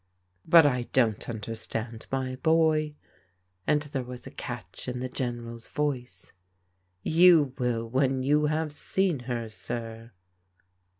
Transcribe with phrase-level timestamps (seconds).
[0.55, 2.95] "But I don't understand, my boy,"
[3.67, 6.31] and there was a catch in the General's voice."
[7.19, 10.09] You will when you have seen her, sir."